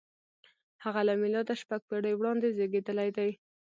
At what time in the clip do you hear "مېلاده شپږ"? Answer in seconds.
1.21-1.81